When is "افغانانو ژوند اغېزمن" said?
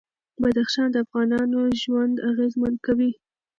1.05-2.73